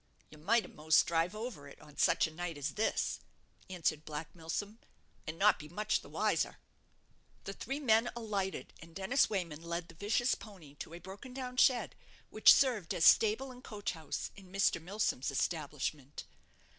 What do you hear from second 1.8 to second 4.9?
such a night as this," answered Black Milsom,